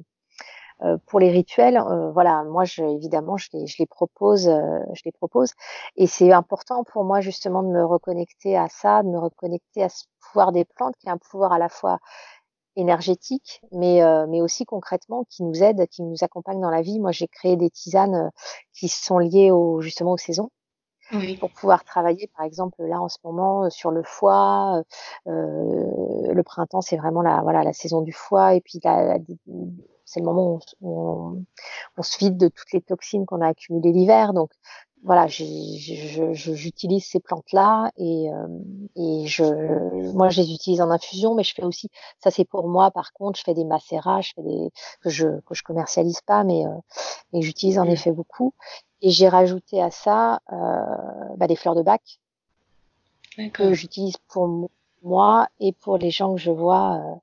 [0.84, 4.80] euh, pour les rituels, euh, voilà, moi, je, évidemment, je les, je les propose, euh,
[4.94, 5.54] je les propose,
[5.96, 9.90] et c'est important pour moi justement de me reconnecter à ça, de me reconnecter à
[9.90, 11.98] ce pouvoir des plantes, qui est un pouvoir à la fois
[12.78, 17.00] énergétique, mais mais aussi concrètement qui nous aide, qui nous accompagne dans la vie.
[17.00, 18.32] Moi, j'ai créé des tisanes
[18.74, 20.50] qui sont liées au justement aux saisons.
[21.14, 21.38] Oui.
[21.38, 24.84] pour pouvoir travailler par exemple là en ce moment sur le foie
[25.26, 29.18] euh, le printemps c'est vraiment la voilà la saison du foie et puis la, la,
[30.08, 31.46] c'est le moment où
[31.98, 34.34] on, se vide de toutes les toxines qu'on a accumulées l'hiver.
[34.34, 34.52] Donc
[35.04, 38.48] voilà, j'utilise ces plantes-là et, euh,
[38.96, 39.44] et je,
[40.14, 41.90] moi je les utilise en infusion, mais je fais aussi,
[42.22, 45.40] ça c'est pour moi par contre, je fais des macérats, je fais des que je
[45.42, 46.72] que je commercialise pas, mais euh,
[47.32, 47.92] mais j'utilise en mmh.
[47.92, 48.54] effet beaucoup.
[49.02, 52.20] Et j'ai rajouté à ça euh, bah, des fleurs de bac
[53.54, 54.70] que j'utilise pour
[55.04, 57.20] moi et pour les gens que je vois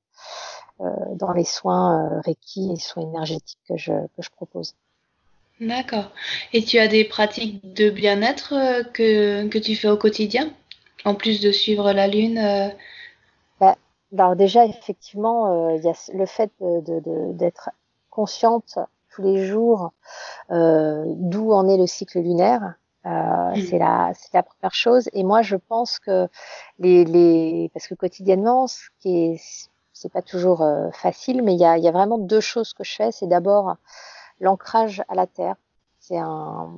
[0.81, 4.75] euh, euh, dans les soins euh, Reiki et soins énergétiques que je, que je propose.
[5.61, 6.11] D'accord.
[6.53, 10.51] Et tu as des pratiques de bien-être euh, que, que tu fais au quotidien,
[11.05, 12.73] en plus de suivre la lune
[13.61, 13.77] bah,
[14.12, 17.75] Alors déjà, effectivement, il y a le fait d'être de,
[18.11, 18.79] consciente
[19.14, 19.93] tous les jours
[20.51, 22.75] euh, d'où en est le cycle lunaire.
[23.07, 23.62] Euh, mmh.
[23.69, 25.11] C'est la, la première chose.
[25.12, 26.27] Et moi, je pense que
[26.79, 31.61] les, les, parce que quotidiennement, ce qui est c'est pas toujours euh, facile, mais il
[31.61, 33.12] y a, y a, vraiment deux choses que je fais.
[33.12, 33.77] C'est d'abord
[34.40, 35.57] l'ancrage à la terre.
[36.01, 36.70] C'est un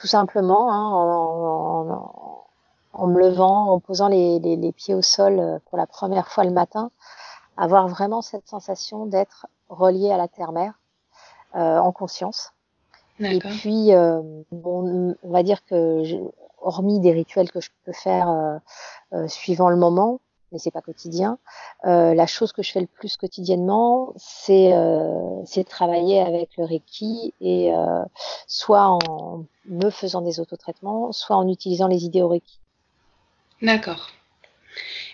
[0.00, 2.44] tout simplement hein, en, en,
[2.92, 6.28] en, me levant, en posant les, les, les, pieds au sol euh, pour la première
[6.28, 6.90] fois le matin,
[7.56, 10.74] avoir vraiment cette sensation d'être relié à la terre-mère
[11.54, 12.52] euh, en conscience.
[13.20, 16.02] Et puis, euh, bon, on va dire que,
[16.60, 18.60] hormis des rituels que je peux faire
[19.12, 20.20] euh, suivant le moment,
[20.54, 21.38] mais c'est pas quotidien.
[21.84, 27.34] Euh, la chose que je fais le plus quotidiennement, c'est euh, travailler avec le Reiki
[27.40, 28.02] et euh,
[28.46, 32.60] soit en me faisant des autotraitements, soit en utilisant les idées au Reiki.
[33.60, 34.10] D'accord.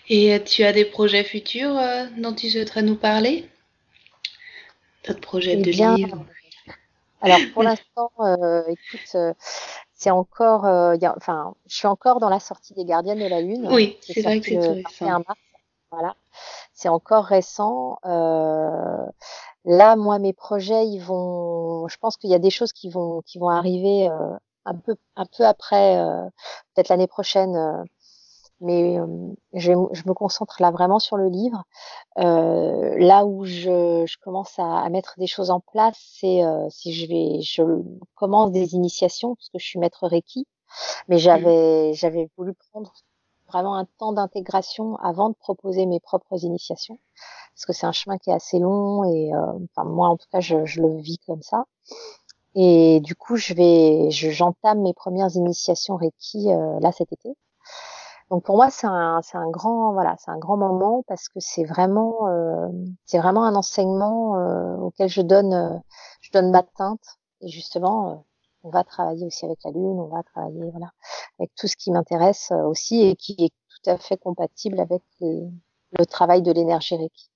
[0.09, 3.49] Et tu as des projets futurs euh, dont tu souhaiterais nous parler?
[5.07, 6.27] D'autres projets eh de livres
[7.23, 9.33] Alors pour l'instant, euh, écoute, euh,
[10.01, 13.27] c'est encore, euh, y a, enfin, je suis encore dans la sortie des Gardiennes de
[13.27, 13.69] la Lune.
[13.71, 15.11] Oui, c'est vrai que c'est récent.
[15.11, 15.39] Mars,
[15.91, 16.15] voilà,
[16.73, 17.99] c'est encore récent.
[18.07, 19.05] Euh,
[19.67, 23.21] là, moi, mes projets, ils vont, je pense qu'il y a des choses qui vont,
[23.27, 24.35] qui vont arriver euh,
[24.65, 26.25] un peu, un peu après, euh,
[26.75, 27.85] peut-être l'année prochaine euh,
[28.61, 28.99] mais
[29.53, 31.65] je, je, me concentre là vraiment sur le livre.
[32.19, 36.69] Euh, là où je, je commence à, à, mettre des choses en place, c'est euh,
[36.71, 37.63] si je vais, je
[38.15, 40.47] commence des initiations puisque je suis maître Reiki,
[41.09, 42.93] mais j'avais, j'avais voulu prendre
[43.49, 46.99] vraiment un temps d'intégration avant de proposer mes propres initiations
[47.55, 50.29] parce que c'est un chemin qui est assez long et euh, enfin moi en tout
[50.33, 51.65] cas je, je, le vis comme ça.
[52.55, 57.37] Et du coup, je vais, j'entame mes premières initiations Reiki euh, là cet été.
[58.31, 61.41] Donc pour moi c'est un c'est un grand voilà c'est un grand moment parce que
[61.41, 62.69] c'est vraiment euh,
[63.05, 65.77] c'est vraiment un enseignement euh, auquel je donne euh,
[66.21, 68.25] je donne ma teinte et justement
[68.63, 70.91] on va travailler aussi avec la Lune, on va travailler voilà
[71.39, 76.07] avec tout ce qui m'intéresse aussi et qui est tout à fait compatible avec le
[76.07, 77.31] travail de l'énergie Reiki.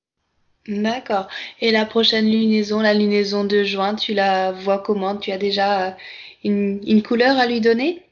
[0.68, 1.28] D'accord.
[1.60, 5.16] Et la prochaine lunaison, la lunaison de juin, tu la vois comment?
[5.16, 5.96] Tu as déjà
[6.42, 8.02] une, couleur à lui donner?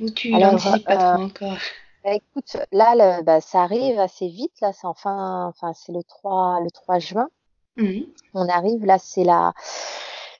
[0.00, 1.58] Ou tu l'anticipes pas trop encore?
[2.04, 4.60] Bah, écoute, là, bah, ça arrive assez vite.
[4.60, 7.28] Là, c'est enfin, enfin, c'est le 3, le 3 juin.
[7.76, 8.00] Mmh.
[8.34, 9.52] On arrive là, c'est la,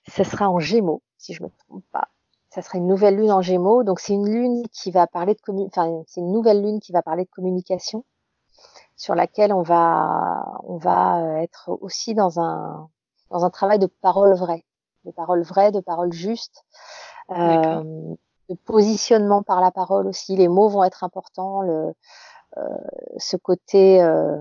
[0.07, 2.09] ça sera en Gémeaux, si je me trompe pas.
[2.49, 3.83] Ça sera une nouvelle lune en Gémeaux.
[3.83, 5.65] Donc c'est une lune qui va parler de commun...
[5.65, 8.05] enfin, c'est une nouvelle lune qui va parler de communication,
[8.95, 12.89] sur laquelle on va, on va euh, être aussi dans un,
[13.29, 14.63] dans un travail de parole vraie,
[15.03, 16.63] de parole vraie, de parole juste.
[17.31, 18.15] Euh,
[18.49, 20.35] de positionnement par la parole aussi.
[20.35, 21.61] Les mots vont être importants.
[21.61, 21.93] Le,
[22.57, 22.77] euh,
[23.17, 24.39] ce côté euh,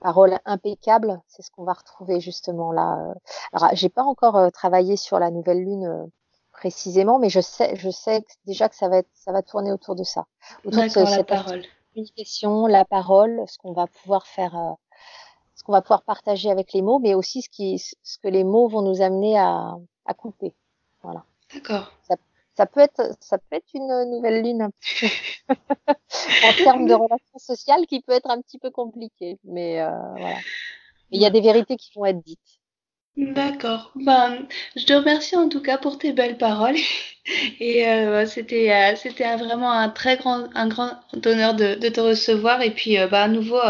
[0.00, 3.14] parole impeccable, c'est ce qu'on va retrouver justement là.
[3.52, 6.06] Alors, j'ai pas encore euh, travaillé sur la nouvelle lune euh,
[6.52, 9.94] précisément, mais je sais, je sais déjà que ça va être, ça va tourner autour
[9.94, 10.26] de ça,
[10.64, 11.62] autour de cette parole.
[11.94, 14.72] communication, la parole, ce qu'on va pouvoir faire, euh,
[15.54, 18.44] ce qu'on va pouvoir partager avec les mots, mais aussi ce qui, ce que les
[18.44, 20.54] mots vont nous amener à, à couper.
[21.02, 21.24] Voilà.
[21.54, 22.16] D'accord ça
[22.66, 24.68] peut être, ça peut être une nouvelle lune
[25.48, 30.36] en termes de relations sociales qui peut être un petit peu compliquée, mais euh, voilà.
[31.10, 32.62] il y a des vérités qui vont être dites.
[33.16, 33.92] D'accord.
[33.94, 36.76] Ben, je te remercie en tout cas pour tes belles paroles.
[37.60, 42.00] Et euh, c'était euh, c'était vraiment un très grand un grand honneur de, de te
[42.00, 42.62] recevoir.
[42.62, 43.60] Et puis euh, bah, à nouveau,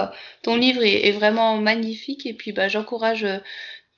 [0.42, 2.24] ton livre est, est, vraiment magnifique.
[2.24, 3.26] Et puis bah, j'encourage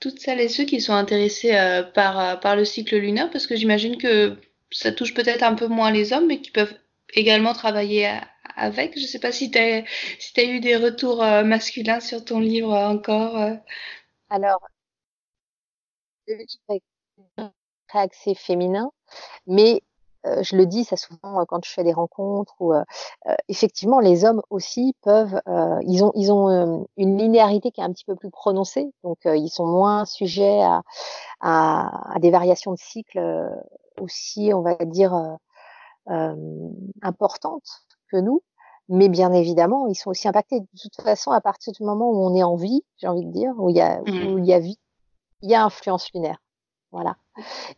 [0.01, 1.53] toutes celles et ceux qui sont intéressés
[1.95, 4.37] par par le cycle lunaire parce que j'imagine que
[4.75, 6.75] ça touche peut-être un peu moins les hommes, mais qui peuvent
[7.15, 8.19] également travailler
[8.57, 8.97] avec.
[8.97, 9.85] Je ne sais pas si tu as,
[10.19, 13.39] si eu des retours euh, masculins sur ton livre encore.
[13.39, 13.55] Euh.
[14.31, 14.61] Alors,
[16.27, 16.83] le livre est
[17.97, 18.91] axé féminin,
[19.47, 19.81] mais
[20.27, 22.73] euh, je le dis ça souvent quand je fais des rencontres où
[23.49, 25.41] effectivement les hommes aussi peuvent
[25.87, 29.51] ils ont ils ont une linéarité qui est un petit peu plus prononcée donc ils
[29.51, 30.83] sont moins sujets à,
[31.41, 33.21] à, à des variations de cycle
[34.01, 35.35] aussi, on va dire, euh,
[36.11, 36.71] euh,
[37.03, 38.43] importantes que nous.
[38.89, 40.61] Mais bien évidemment, ils sont aussi impactés.
[40.61, 43.33] De toute façon, à partir du moment où on est en vie, j'ai envie de
[43.33, 44.35] dire, où il y a, mmh.
[44.35, 44.79] où il y a vie,
[45.41, 46.39] il y a influence lunaire.
[46.93, 47.17] Voilà.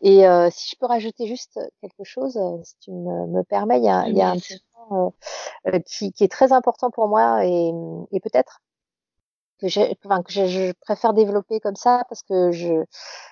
[0.03, 3.85] Et euh, si je peux rajouter juste quelque chose, si tu me, me permets, il
[3.85, 4.37] y a, il y a un
[4.89, 5.13] point
[5.69, 7.73] euh, qui, qui, est très important pour moi et,
[8.13, 8.61] et peut-être
[9.61, 9.67] que,
[10.07, 12.85] enfin, que je, je, préfère développer comme ça parce que je ne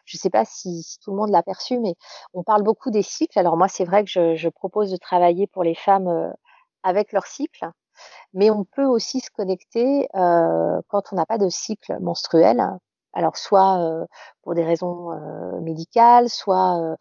[0.07, 1.95] sais pas si, si, tout le monde l'a perçu, mais
[2.33, 3.39] on parle beaucoup des cycles.
[3.39, 6.31] Alors moi, c'est vrai que je, je, propose de travailler pour les femmes euh,
[6.83, 7.71] avec leur cycle,
[8.33, 12.63] mais on peut aussi se connecter euh, quand on n'a pas de cycle menstruel.
[13.13, 14.07] Alors soit euh,
[14.43, 16.97] pour des raisons euh, médicales, soit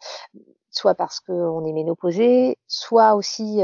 [0.70, 3.62] soit parce qu'on est ménopausé, soit aussi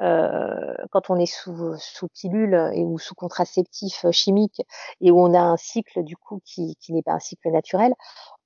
[0.00, 4.62] euh, quand on est sous, sous pilule et ou sous contraceptif chimique
[5.00, 7.94] et où on a un cycle du coup qui, qui n'est pas un cycle naturel,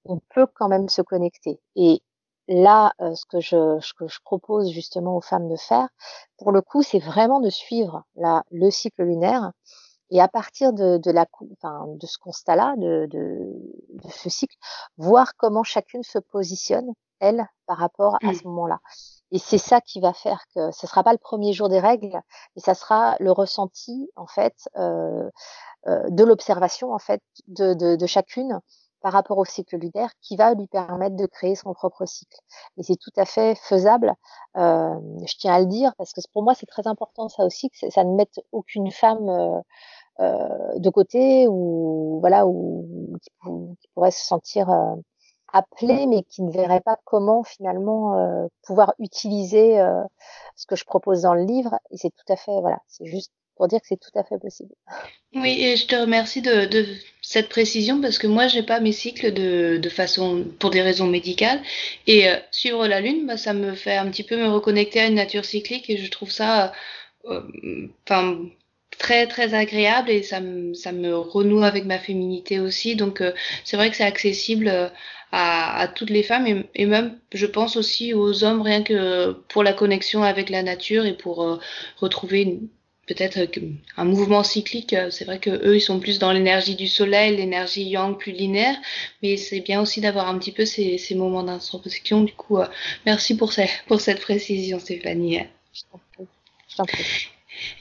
[0.04, 1.60] on peut quand même se connecter.
[1.76, 2.02] Et
[2.48, 5.88] là, euh, ce que je, ce que je propose justement aux femmes de faire,
[6.38, 9.52] pour le coup, c'est vraiment de suivre la, le cycle lunaire
[10.10, 13.52] et à partir de, de, la, enfin, de ce constat-là, de, de,
[14.02, 14.56] de, ce cycle,
[14.96, 18.34] voir comment chacune se positionne, elle, par rapport à mmh.
[18.34, 18.80] ce moment-là.
[19.30, 22.20] Et c'est ça qui va faire que ce sera pas le premier jour des règles,
[22.56, 25.28] mais ça sera le ressenti en fait euh,
[25.86, 28.60] euh, de l'observation en fait de, de, de, chacune
[29.00, 32.38] par rapport au cycle lunaire qui va lui permettre de créer son propre cycle.
[32.78, 34.14] Et c'est tout à fait faisable.
[34.56, 34.94] Euh,
[35.26, 37.90] je tiens à le dire parce que pour moi c'est très important ça aussi que
[37.90, 39.60] ça ne mette aucune femme euh,
[40.20, 43.30] euh de côté ou voilà ou qui,
[43.80, 44.94] qui pourrait se sentir euh,
[45.52, 50.02] appelé, mais qui ne verrait pas comment finalement euh, pouvoir utiliser euh,
[50.56, 51.78] ce que je propose dans le livre.
[51.90, 54.38] Et c'est tout à fait, voilà, c'est juste pour dire que c'est tout à fait
[54.38, 54.72] possible.
[55.34, 56.86] Oui, et je te remercie de, de
[57.22, 61.06] cette précision parce que moi, j'ai pas mes cycles de, de façon pour des raisons
[61.06, 61.60] médicales
[62.06, 65.06] et euh, suivre la lune, bah, ça me fait un petit peu me reconnecter à
[65.06, 66.72] une nature cyclique et je trouve ça,
[68.04, 68.38] enfin
[68.98, 72.96] très très agréable et ça me, ça me renoue avec ma féminité aussi.
[72.96, 73.32] Donc euh,
[73.64, 74.88] c'est vrai que c'est accessible euh,
[75.32, 79.32] à, à, toutes les femmes et, et, même je pense aussi aux hommes rien que
[79.48, 81.58] pour la connexion avec la nature et pour euh,
[81.96, 82.60] retrouver
[83.06, 83.38] peut-être
[83.96, 84.94] un mouvement cyclique.
[85.10, 88.76] C'est vrai que eux ils sont plus dans l'énergie du soleil, l'énergie yang plus linéaire,
[89.22, 92.22] mais c'est bien aussi d'avoir un petit peu ces, ces moments d'introspection.
[92.22, 92.58] Du coup,
[93.06, 95.40] merci pour, ces, pour cette précision Stéphanie.
[95.72, 97.28] Je t'en prie.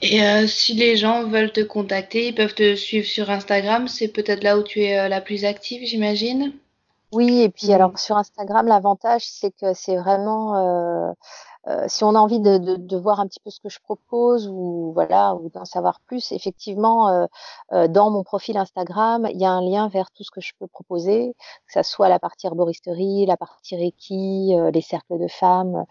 [0.01, 3.88] Et euh, si les gens veulent te contacter, ils peuvent te suivre sur Instagram.
[3.88, 6.53] C'est peut-être là où tu es euh, la plus active, j'imagine.
[7.13, 11.15] Oui, et puis alors sur Instagram, l'avantage, c'est que c'est vraiment
[11.68, 14.91] euh, si on a envie de, voir un petit peu ce que je propose ou
[14.93, 17.26] voilà ou d'en savoir plus, effectivement, euh,
[17.74, 20.53] euh, dans mon profil Instagram, il y a un lien vers tout ce que je
[20.59, 21.36] peux proposer,
[21.68, 25.86] que ça soit la partie herboristerie, la partie Reiki, les cercles de femmes,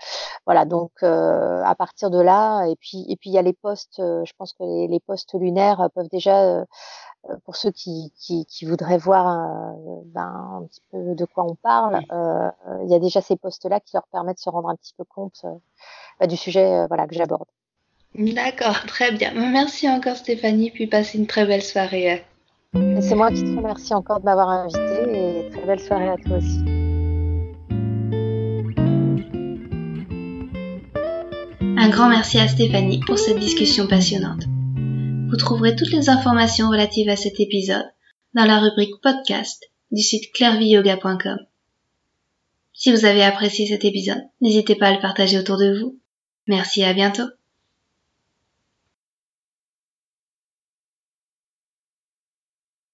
[0.46, 0.64] voilà.
[0.64, 3.96] Donc à partir de là, et puis et puis il y a les posts.
[3.98, 6.64] je pense que les, les posts lunaires peuvent déjà
[7.44, 11.54] pour ceux qui, qui, qui voudraient voir un, ben, un, petit peu de quoi on
[11.54, 12.50] parle, euh,
[12.84, 15.04] il y a déjà ces postes-là qui leur permettent de se rendre un petit peu
[15.04, 15.50] compte euh,
[16.20, 17.46] bah, du sujet euh, voilà, que j'aborde.
[18.14, 19.32] D'accord, très bien.
[19.34, 22.24] Merci encore Stéphanie, puis passez une très belle soirée.
[22.72, 26.36] C'est moi qui te remercie encore de m'avoir invité et très belle soirée à toi
[26.36, 26.64] aussi.
[31.78, 34.44] Un grand merci à Stéphanie pour cette discussion passionnante.
[35.28, 37.84] Vous trouverez toutes les informations relatives à cet épisode
[38.34, 41.38] dans la rubrique podcast du site clairviyoga.com.
[42.72, 45.98] Si vous avez apprécié cet épisode, n'hésitez pas à le partager autour de vous.
[46.46, 47.26] Merci à bientôt.